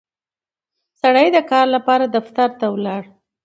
[1.01, 3.01] سړی د کار لپاره دفتر ته ولاړ